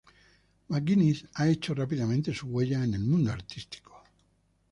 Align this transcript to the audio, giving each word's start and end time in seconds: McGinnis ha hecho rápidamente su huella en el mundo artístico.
McGinnis 0.67 1.27
ha 1.35 1.45
hecho 1.47 1.75
rápidamente 1.75 2.33
su 2.33 2.47
huella 2.47 2.83
en 2.83 2.95
el 2.95 3.01
mundo 3.03 3.31
artístico. 3.31 4.03